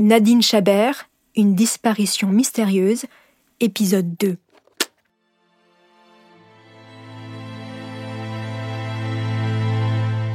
[0.00, 3.06] Nadine Chabert, une disparition mystérieuse,
[3.58, 4.36] épisode 2.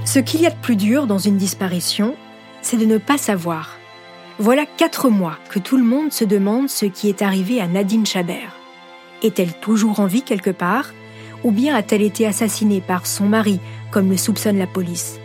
[0.04, 2.14] Ce qu'il y a de plus dur dans une disparition,
[2.62, 3.78] c'est de ne pas savoir.
[4.38, 8.06] Voilà quatre mois que tout le monde se demande ce qui est arrivé à Nadine
[8.06, 8.58] Chabert.
[9.22, 10.92] Est-elle toujours en vie quelque part
[11.46, 15.20] Ou bien a-t-elle été assassinée par son mari, comme le soupçonne la police?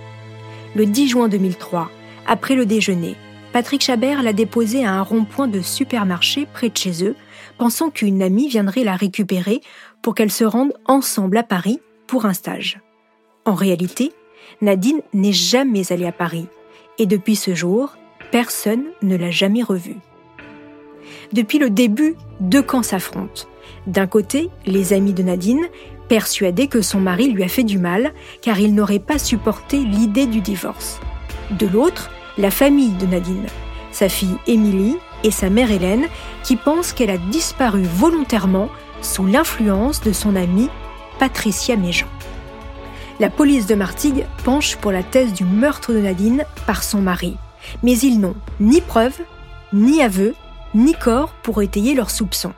[0.77, 1.91] Le 10 juin 2003,
[2.29, 3.17] après le déjeuner,
[3.59, 7.17] Patrick Chabert l'a déposée à un rond-point de supermarché près de chez eux,
[7.59, 9.63] pensant qu'une amie viendrait la récupérer
[10.01, 12.79] pour qu'elles se rendent ensemble à Paris pour un stage.
[13.45, 14.13] En réalité,
[14.61, 16.47] Nadine n'est jamais allée à Paris,
[16.99, 17.97] et depuis ce jour,
[18.31, 19.97] personne ne l'a jamais revue.
[21.33, 23.49] Depuis le début, deux camps s'affrontent.
[23.89, 25.67] D'un côté, les amis de Nadine,
[26.07, 30.27] persuadés que son mari lui a fait du mal, car il n'aurait pas supporté l'idée
[30.27, 31.01] du divorce.
[31.51, 33.47] De l'autre, la famille de Nadine,
[33.91, 36.07] sa fille Émilie et sa mère Hélène,
[36.45, 38.69] qui pensent qu'elle a disparu volontairement
[39.03, 40.71] sous l'influence de son amie
[41.19, 42.07] Patricia Méjean.
[43.21, 47.37] La police de Martigues penche pour la thèse du meurtre de Nadine par son mari,
[47.83, 49.19] mais ils n'ont ni preuve,
[49.73, 50.35] ni aveu,
[50.75, 52.53] ni corps pour étayer leurs soupçons.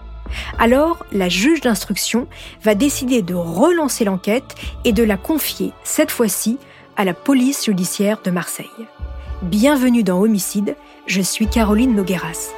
[0.59, 2.29] Alors, la juge d'instruction
[2.63, 6.59] va décider de relancer l'enquête et de la confier, cette fois-ci,
[6.97, 8.67] à la police judiciaire de Marseille.
[9.43, 12.51] Bienvenue dans Homicide, je suis Caroline Nogueras.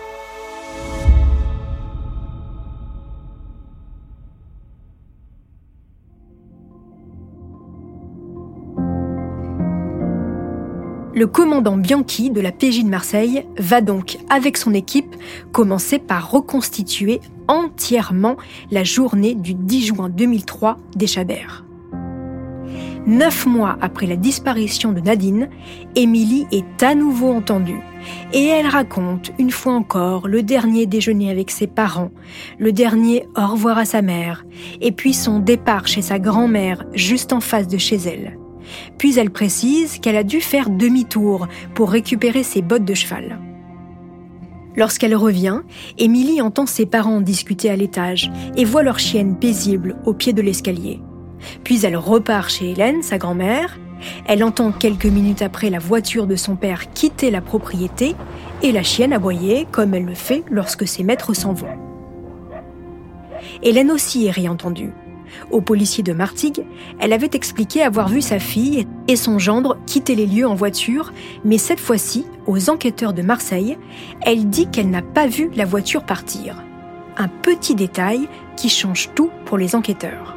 [11.15, 15.15] Le commandant Bianchi de la PJ de Marseille va donc, avec son équipe,
[15.53, 18.37] commencer par reconstituer entièrement
[18.73, 21.65] la journée du 10 juin 2003 des Chabert.
[23.07, 25.49] Neuf mois après la disparition de Nadine,
[25.97, 27.81] Émilie est à nouveau entendue.
[28.33, 32.13] Et elle raconte, une fois encore, le dernier déjeuner avec ses parents,
[32.59, 34.45] le dernier au revoir à sa mère,
[34.81, 38.39] et puis son départ chez sa grand-mère, juste en face de chez elle.
[38.99, 43.41] Puis elle précise qu'elle a dû faire demi-tour pour récupérer ses bottes de cheval.
[44.77, 45.61] Lorsqu'elle revient,
[45.99, 50.41] Émilie entend ses parents discuter à l'étage et voit leur chienne paisible au pied de
[50.41, 51.01] l'escalier.
[51.65, 53.79] Puis elle repart chez Hélène, sa grand-mère.
[54.27, 58.15] Elle entend quelques minutes après la voiture de son père quitter la propriété
[58.63, 61.69] et la chienne aboyer comme elle le fait lorsque ses maîtres s'en vont.
[63.63, 64.93] Hélène aussi est réentendue.
[65.51, 66.65] Au policier de Martigues,
[67.01, 71.13] elle avait expliqué avoir vu sa fille et son gendre quitter les lieux en voiture,
[71.45, 73.79] mais cette fois-ci, aux enquêteurs de Marseille,
[74.21, 76.63] elle dit qu'elle n'a pas vu la voiture partir.
[77.17, 80.37] Un petit détail qui change tout pour les enquêteurs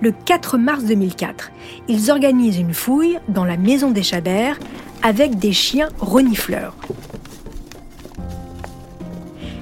[0.00, 1.50] le 4 mars 2004,
[1.88, 4.58] ils organisent une fouille dans la maison des Chabert
[5.02, 6.74] avec des chiens renifleurs.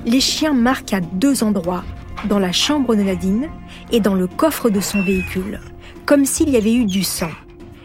[0.07, 1.85] Les chiens marquent à deux endroits,
[2.29, 3.49] dans la chambre de Nadine
[3.91, 5.61] et dans le coffre de son véhicule,
[6.07, 7.31] comme s'il y avait eu du sang.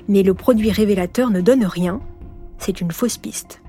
[0.08, 2.00] Mais le produit révélateur ne donne rien,
[2.58, 3.62] c'est une fausse piste.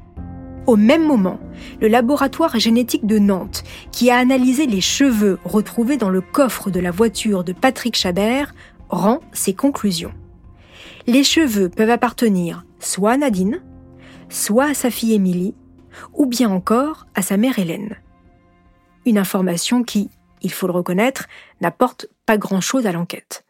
[0.69, 1.41] Au même moment,
[1.81, 6.79] le laboratoire génétique de Nantes, qui a analysé les cheveux retrouvés dans le coffre de
[6.79, 8.55] la voiture de Patrick Chabert,
[8.91, 10.13] rend ses conclusions.
[11.07, 13.63] Les cheveux peuvent appartenir soit à Nadine,
[14.29, 15.55] soit à sa fille Émilie,
[16.13, 17.97] ou bien encore à sa mère Hélène.
[19.07, 20.11] Une information qui,
[20.43, 21.29] il faut le reconnaître,
[21.63, 23.47] n'apporte pas grand-chose à l'enquête.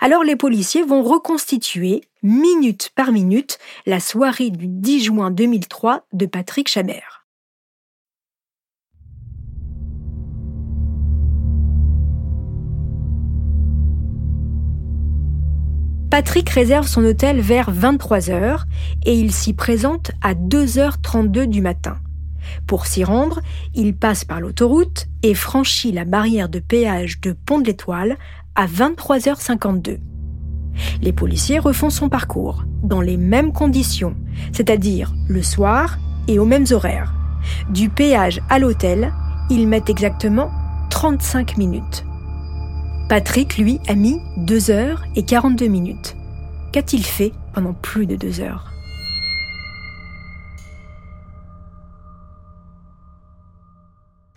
[0.00, 6.26] Alors les policiers vont reconstituer, minute par minute, la soirée du 10 juin 2003 de
[6.26, 7.20] Patrick Chabert.
[16.10, 18.64] Patrick réserve son hôtel vers 23h
[19.06, 21.98] et il s'y présente à 2h32 du matin.
[22.66, 23.40] Pour s'y rendre,
[23.74, 28.16] il passe par l'autoroute et franchit la barrière de péage de Pont de l'Étoile
[28.54, 29.98] à 23h52.
[31.02, 34.16] Les policiers refont son parcours dans les mêmes conditions,
[34.52, 35.98] c'est-à-dire le soir
[36.28, 37.14] et aux mêmes horaires.
[37.70, 39.12] Du péage à l'hôtel,
[39.50, 40.50] ils mettent exactement
[40.90, 42.04] 35 minutes.
[43.08, 46.16] Patrick, lui, a mis 2 heures et 42 minutes.
[46.72, 48.70] Qu'a-t-il fait pendant plus de deux heures?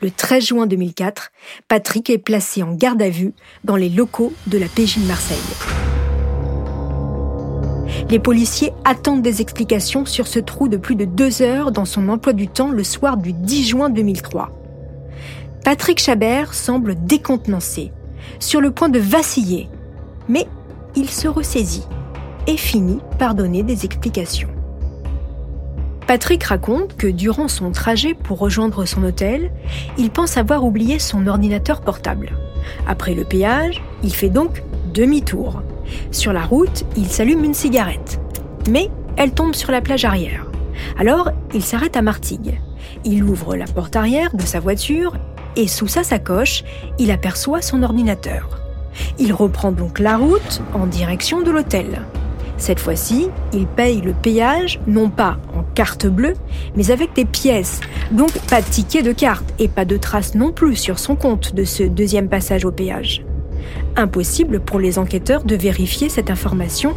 [0.04, 1.32] Le 13 juin 2004,
[1.70, 3.34] Patrick est placé en garde à vue
[3.64, 5.38] dans les locaux de la PJ de Marseille.
[8.10, 12.10] Les policiers attendent des explications sur ce trou de plus de deux heures dans son
[12.10, 14.52] emploi du temps le soir du 10 juin 2003.
[15.64, 17.94] Patrick Chabert semble décontenancé
[18.40, 19.70] sur le point de vaciller,
[20.28, 20.48] mais
[20.98, 21.88] il se ressaisit
[22.48, 24.53] et finit par donner des explications.
[26.08, 29.52] Patrick raconte que durant son trajet pour rejoindre son hôtel,
[29.98, 32.34] il pense avoir oublié son ordinateur portable.
[32.88, 34.64] Après le péage, il fait donc
[34.94, 35.62] demi-tour.
[36.12, 38.20] Sur la route, il s'allume une cigarette.
[38.70, 40.46] Mais elle tombe sur la plage arrière.
[40.98, 42.60] Alors, il s'arrête à Martigues.
[43.06, 45.14] Il ouvre la porte arrière de sa voiture
[45.56, 46.64] et sous sa sacoche,
[47.00, 48.60] il aperçoit son ordinateur.
[49.20, 52.02] Il reprend donc la route en direction de l'hôtel.
[52.58, 56.36] Cette fois-ci, il paye le péage non pas en carte bleue,
[56.76, 57.82] mais avec des pièces.
[58.12, 61.56] Donc pas de ticket de carte et pas de traces non plus sur son compte
[61.56, 63.26] de ce deuxième passage au péage.
[63.96, 66.96] Impossible pour les enquêteurs de vérifier cette information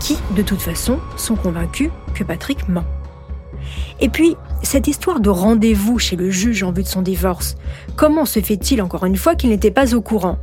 [0.00, 2.84] qui, de toute façon, sont convaincus que Patrick ment.
[4.00, 7.56] Et puis, cette histoire de rendez-vous chez le juge en vue de son divorce,
[7.96, 10.38] comment se fait-il encore une fois qu'il n'était pas au courant?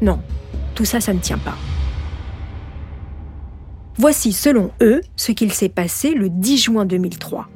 [0.00, 0.18] Non,
[0.74, 1.54] tout ça, ça ne tient pas.
[3.98, 7.48] Voici, selon eux, ce qu'il s'est passé le 10 juin 2003.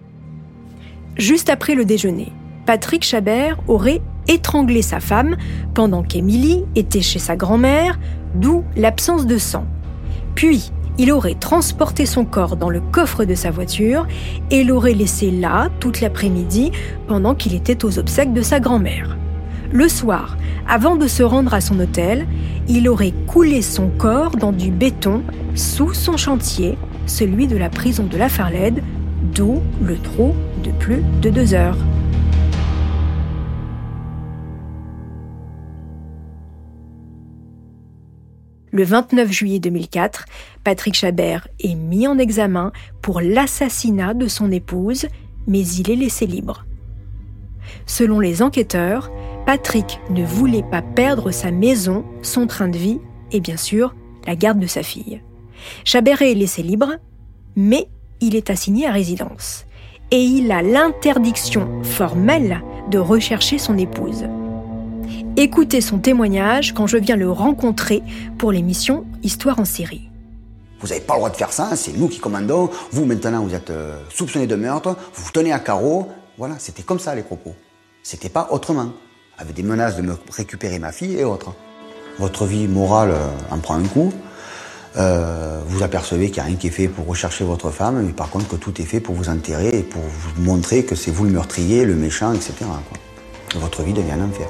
[1.16, 2.32] Juste après le déjeuner,
[2.66, 5.36] Patrick Chabert aurait étranglé sa femme
[5.72, 7.98] pendant qu'Émilie était chez sa grand-mère,
[8.34, 9.64] d'où l'absence de sang.
[10.34, 14.06] Puis, il aurait transporté son corps dans le coffre de sa voiture
[14.50, 16.72] et l'aurait laissé là toute l'après-midi
[17.06, 19.16] pendant qu'il était aux obsèques de sa grand-mère.
[19.76, 22.26] Le soir, avant de se rendre à son hôtel,
[22.66, 25.22] il aurait coulé son corps dans du béton
[25.54, 28.82] sous son chantier, celui de la prison de la Farlède,
[29.34, 30.34] d'où le trou
[30.64, 31.76] de plus de deux heures.
[38.72, 40.24] Le 29 juillet 2004,
[40.64, 45.04] Patrick Chabert est mis en examen pour l'assassinat de son épouse,
[45.46, 46.64] mais il est laissé libre.
[47.84, 49.10] Selon les enquêteurs,
[49.46, 52.98] Patrick ne voulait pas perdre sa maison, son train de vie
[53.30, 53.94] et bien sûr
[54.26, 55.22] la garde de sa fille.
[55.84, 56.96] Chabert est laissé libre,
[57.54, 57.88] mais
[58.20, 59.64] il est assigné à résidence
[60.10, 62.60] et il a l'interdiction formelle
[62.90, 64.24] de rechercher son épouse.
[65.36, 68.02] Écoutez son témoignage quand je viens le rencontrer
[68.38, 70.08] pour l'émission Histoire en série.
[70.80, 72.68] Vous n'avez pas le droit de faire ça, c'est nous qui commandons.
[72.90, 76.08] Vous, maintenant, vous êtes euh, soupçonné de meurtre, vous vous tenez à carreau.
[76.36, 77.54] Voilà, c'était comme ça les propos.
[78.02, 78.92] C'était pas autrement.
[79.38, 81.54] Avec des menaces de me récupérer ma fille et autres.
[82.18, 84.12] Votre vie morale euh, en prend un coup.
[84.96, 88.12] Euh, vous apercevez qu'il n'y a rien qui est fait pour rechercher votre femme, mais
[88.12, 91.10] par contre que tout est fait pour vous enterrer et pour vous montrer que c'est
[91.10, 92.54] vous le meurtrier, le méchant, etc.
[93.56, 94.48] Votre vie devient un enfer.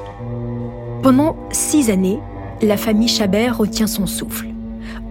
[1.02, 2.20] Pendant six années,
[2.62, 4.46] la famille Chabert retient son souffle.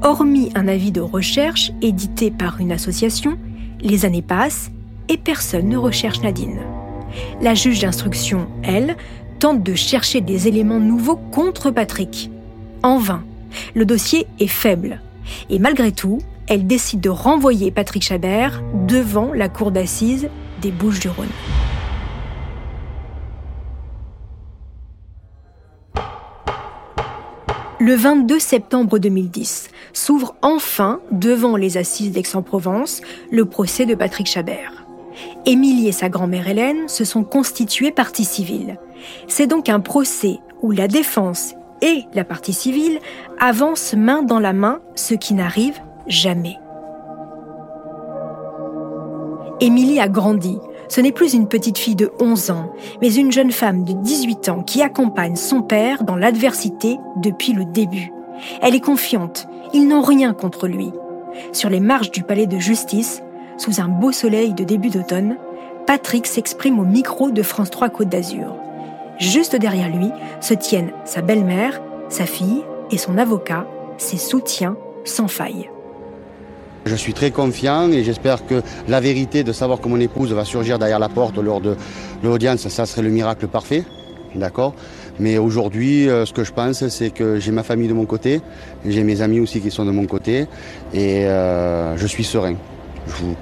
[0.01, 3.37] Hormis un avis de recherche édité par une association,
[3.81, 4.71] les années passent
[5.09, 6.59] et personne ne recherche Nadine.
[7.41, 8.95] La juge d'instruction, elle,
[9.39, 12.29] tente de chercher des éléments nouveaux contre Patrick.
[12.83, 13.23] En vain.
[13.73, 15.01] Le dossier est faible.
[15.49, 20.29] Et malgré tout, elle décide de renvoyer Patrick Chabert devant la cour d'assises
[20.61, 21.27] des Bouches-du-Rhône.
[27.79, 34.85] Le 22 septembre 2010 s'ouvre enfin devant les assises d'Aix-en-Provence le procès de Patrick Chabert.
[35.45, 38.79] Émilie et sa grand-mère Hélène se sont constituées partie civile.
[39.27, 42.99] C'est donc un procès où la défense et la partie civile
[43.39, 46.57] avancent main dans la main, ce qui n'arrive jamais.
[49.61, 50.57] Émilie a grandi,
[50.89, 54.49] ce n'est plus une petite fille de 11 ans, mais une jeune femme de 18
[54.49, 58.11] ans qui accompagne son père dans l'adversité depuis le début.
[58.61, 60.91] Elle est confiante, ils n'ont rien contre lui.
[61.53, 63.23] Sur les marches du palais de justice,
[63.57, 65.37] sous un beau soleil de début d'automne,
[65.87, 68.55] Patrick s'exprime au micro de France 3 Côte d'Azur.
[69.19, 70.09] Juste derrière lui
[70.41, 73.65] se tiennent sa belle-mère, sa fille et son avocat,
[73.97, 75.69] ses soutiens sans faille.
[76.85, 80.45] Je suis très confiant et j'espère que la vérité de savoir que mon épouse va
[80.45, 81.75] surgir derrière la porte lors de
[82.23, 83.83] l'audience, ça serait le miracle parfait.
[84.35, 84.75] D'accord?
[85.19, 88.41] Mais aujourd'hui, euh, ce que je pense, c'est que j'ai ma famille de mon côté,
[88.85, 90.45] j'ai mes amis aussi qui sont de mon côté
[90.93, 92.55] et euh, je suis serein.
[93.07, 93.35] Je vous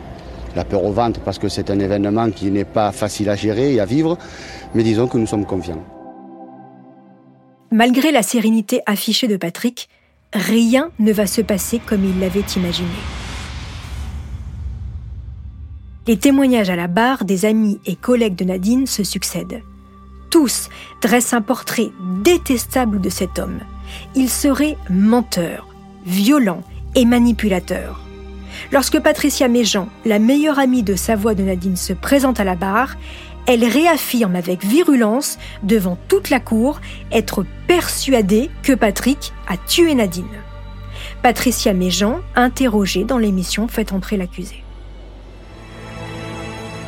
[0.55, 3.73] la peur au ventre parce que c'est un événement qui n'est pas facile à gérer
[3.73, 4.17] et à vivre,
[4.73, 5.83] mais disons que nous sommes confiants.
[7.71, 9.89] Malgré la sérénité affichée de Patrick,
[10.33, 12.89] rien ne va se passer comme il l'avait imaginé.
[16.05, 19.61] Les témoignages à la barre des amis et collègues de Nadine se succèdent.
[20.29, 20.69] Tous
[21.01, 21.91] dressent un portrait
[22.23, 23.59] détestable de cet homme.
[24.13, 25.67] Il serait menteur,
[26.05, 26.61] violent
[26.95, 28.02] et manipulateur.
[28.71, 32.55] Lorsque Patricia Méjean, la meilleure amie de sa voix de Nadine, se présente à la
[32.55, 32.95] barre,
[33.45, 36.79] elle réaffirme avec virulence devant toute la cour
[37.11, 40.25] être persuadée que Patrick a tué Nadine.
[41.21, 44.63] Patricia Méjean, interrogée dans l'émission, fait entrer l'accusé.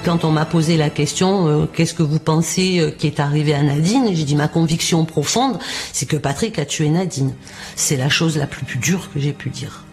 [0.06, 3.56] Quand on m'a posé la question, euh, qu'est-ce que vous pensez euh, qui est arrivé
[3.56, 5.58] à Nadine J'ai dit ma conviction profonde,
[5.94, 7.34] c'est que Patrick a tué Nadine.
[7.76, 9.85] C'est la chose la plus dure que j'ai pu dire.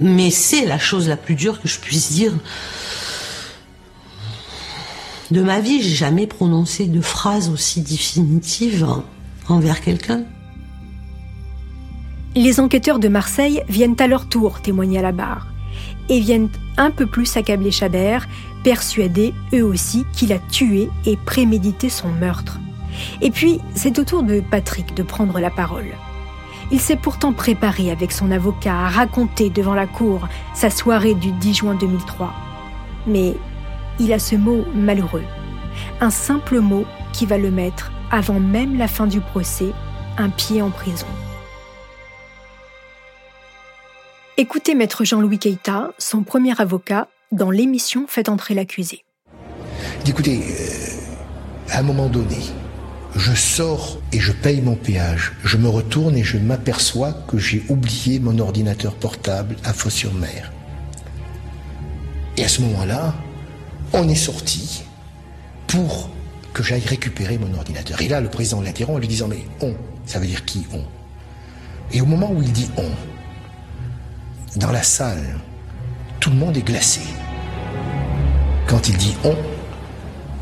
[0.00, 2.32] Mais c'est la chose la plus dure que je puisse dire.
[5.30, 8.86] De ma vie, j'ai jamais prononcé de phrase aussi définitive
[9.48, 10.24] envers quelqu'un.
[12.36, 15.46] Les enquêteurs de Marseille viennent à leur tour témoigner à la barre
[16.08, 18.26] et viennent un peu plus accabler Chabert,
[18.64, 22.58] persuadés eux aussi qu'il a tué et prémédité son meurtre.
[23.22, 25.92] Et puis, c'est au tour de Patrick de prendre la parole.
[26.70, 31.32] Il s'est pourtant préparé avec son avocat à raconter devant la cour sa soirée du
[31.32, 32.32] 10 juin 2003.
[33.06, 33.34] Mais
[33.98, 35.24] il a ce mot malheureux,
[36.00, 39.72] un simple mot qui va le mettre, avant même la fin du procès,
[40.18, 41.06] un pied en prison.
[44.36, 49.04] Écoutez Maître Jean-Louis Keita, son premier avocat, dans l'émission Faites entrer l'accusé.
[50.06, 52.38] Écoutez, euh, à un moment donné,
[53.16, 55.32] je sors et je paye mon péage.
[55.44, 60.52] Je me retourne et je m'aperçois que j'ai oublié mon ordinateur portable à Fos-sur-Mer.
[62.36, 63.14] Et à ce moment-là,
[63.92, 64.82] on est sorti
[65.68, 66.10] pour
[66.52, 68.00] que j'aille récupérer mon ordinateur.
[68.02, 69.74] Et là, le président l'interrompt en lui disant Mais on,
[70.06, 70.82] ça veut dire qui on?
[71.92, 75.38] Et au moment où il dit on, dans la salle,
[76.18, 77.02] tout le monde est glacé.
[78.66, 79.36] Quand il dit on,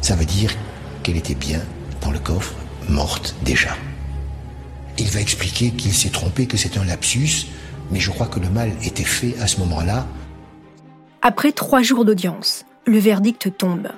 [0.00, 0.54] ça veut dire
[1.02, 1.60] qu'elle était bien
[2.02, 2.54] dans le coffre,
[2.88, 3.70] morte déjà.
[4.98, 7.48] Il va expliquer qu'il s'est trompé, que c'est un lapsus,
[7.90, 10.06] mais je crois que le mal était fait à ce moment-là.
[11.22, 13.88] Après trois jours d'audience, le verdict tombe.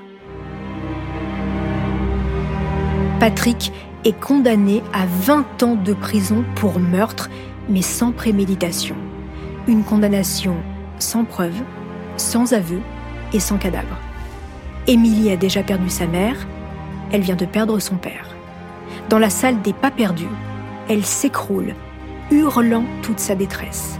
[3.21, 3.73] Patrick
[4.05, 7.31] est condamné à 20 ans de prison pour meurtre,
[7.69, 8.97] mais sans préméditation.
[9.67, 10.57] Une condamnation
[10.99, 11.63] sans preuve,
[12.17, 12.81] sans aveu
[13.33, 13.99] et sans cadavre.
[14.87, 16.47] Émilie a déjà perdu sa mère,
[17.13, 18.35] elle vient de perdre son père.
[19.09, 20.29] Dans la salle des pas perdus,
[20.89, 21.75] elle s'écroule,
[22.31, 23.99] hurlant toute sa détresse.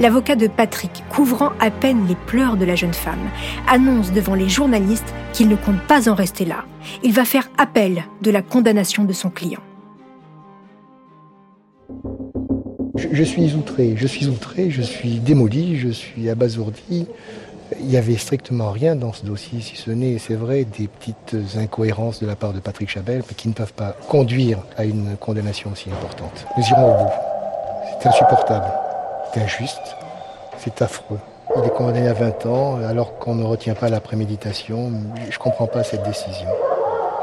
[0.00, 3.28] L'avocat de Patrick, couvrant à peine les pleurs de la jeune femme,
[3.68, 6.64] annonce devant les journalistes qu'il ne compte pas en rester là.
[7.02, 9.60] Il va faire appel de la condamnation de son client.
[12.96, 17.06] Je, suis outré, je suis outré, je suis démoli, je suis abasourdi.
[17.78, 21.36] Il n'y avait strictement rien dans ce dossier, si ce n'est, c'est vrai, des petites
[21.56, 25.70] incohérences de la part de Patrick Chabel, qui ne peuvent pas conduire à une condamnation
[25.72, 26.46] aussi importante.
[26.56, 27.12] Nous irons au bout.
[28.00, 28.66] C'est insupportable,
[29.32, 29.96] c'est injuste,
[30.58, 31.18] c'est affreux.
[31.56, 34.92] Il est condamné à 20 ans alors qu'on ne retient pas la préméditation.
[35.30, 36.48] Je ne comprends pas cette décision.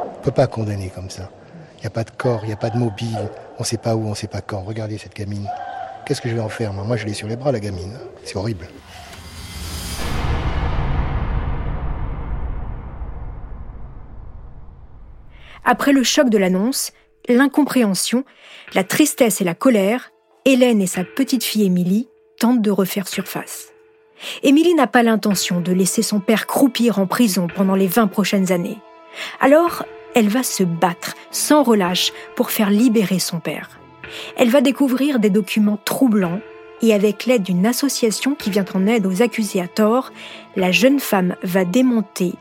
[0.04, 1.30] On ne peut pas condamner comme ça.
[1.78, 3.78] Il n'y a pas de corps, il n'y a pas de mobile, on ne sait
[3.78, 4.62] pas où, on ne sait pas quand.
[4.62, 5.48] Regardez cette gamine.
[6.06, 7.94] Qu'est-ce que je vais en faire Moi, je l'ai sur les bras, la gamine.
[8.24, 8.68] C'est horrible.
[15.66, 16.92] Après le choc de l'annonce,
[17.28, 18.24] l'incompréhension,
[18.74, 20.12] la tristesse et la colère,
[20.46, 22.08] Hélène et sa petite fille Émilie
[22.40, 23.74] tentent de refaire surface.
[24.44, 28.52] Émilie n'a pas l'intention de laisser son père croupir en prison pendant les 20 prochaines
[28.52, 28.78] années.
[29.40, 33.80] Alors, elle va se battre sans relâche pour faire libérer son père.
[34.38, 36.40] Elle va découvrir des documents troublants
[36.82, 40.12] et avec l'aide d'une association qui vient en aide aux accusés à tort,
[40.56, 42.34] la jeune femme va démonter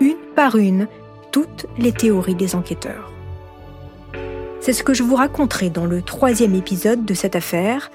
[0.00, 0.88] une par une
[1.36, 3.12] toutes les théories des enquêteurs.
[4.62, 7.90] C'est ce que je vous raconterai dans le troisième épisode de cette affaire.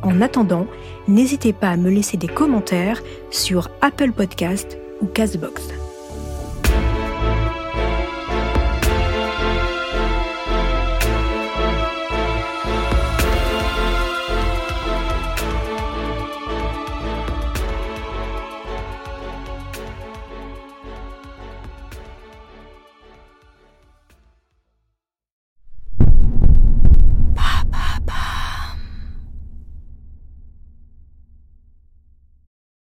[0.00, 0.66] En attendant,
[1.06, 5.85] n'hésitez pas à me laisser des commentaires sur Apple Podcast ou Castbox.